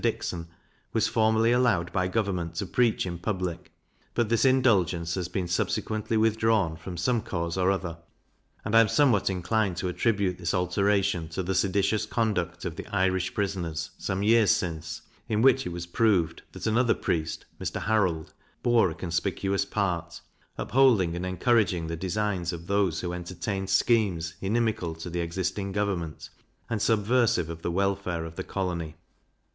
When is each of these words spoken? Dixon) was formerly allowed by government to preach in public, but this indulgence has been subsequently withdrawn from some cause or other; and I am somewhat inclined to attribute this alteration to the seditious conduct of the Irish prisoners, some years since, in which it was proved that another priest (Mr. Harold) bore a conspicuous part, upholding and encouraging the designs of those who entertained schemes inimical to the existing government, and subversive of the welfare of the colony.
Dixon) 0.03 0.47
was 0.93 1.07
formerly 1.07 1.51
allowed 1.51 1.93
by 1.93 2.07
government 2.07 2.55
to 2.55 2.65
preach 2.65 3.05
in 3.05 3.19
public, 3.19 3.71
but 4.15 4.29
this 4.29 4.45
indulgence 4.45 5.13
has 5.13 5.27
been 5.27 5.47
subsequently 5.47 6.17
withdrawn 6.17 6.75
from 6.75 6.97
some 6.97 7.21
cause 7.21 7.55
or 7.55 7.69
other; 7.69 7.99
and 8.65 8.75
I 8.75 8.79
am 8.79 8.87
somewhat 8.87 9.29
inclined 9.29 9.77
to 9.77 9.89
attribute 9.89 10.39
this 10.39 10.55
alteration 10.55 11.27
to 11.29 11.43
the 11.43 11.53
seditious 11.53 12.07
conduct 12.07 12.65
of 12.65 12.77
the 12.77 12.87
Irish 12.87 13.35
prisoners, 13.35 13.91
some 13.99 14.23
years 14.23 14.49
since, 14.49 15.03
in 15.29 15.43
which 15.43 15.67
it 15.67 15.71
was 15.71 15.85
proved 15.85 16.41
that 16.53 16.65
another 16.65 16.95
priest 16.95 17.45
(Mr. 17.59 17.79
Harold) 17.83 18.33
bore 18.63 18.89
a 18.89 18.95
conspicuous 18.95 19.65
part, 19.65 20.19
upholding 20.57 21.15
and 21.15 21.27
encouraging 21.27 21.85
the 21.85 21.95
designs 21.95 22.51
of 22.51 22.65
those 22.65 23.01
who 23.01 23.13
entertained 23.13 23.69
schemes 23.69 24.33
inimical 24.41 24.95
to 24.95 25.11
the 25.11 25.19
existing 25.19 25.71
government, 25.71 26.31
and 26.71 26.81
subversive 26.81 27.51
of 27.51 27.61
the 27.61 27.69
welfare 27.69 28.25
of 28.25 28.35
the 28.35 28.43
colony. 28.43 28.95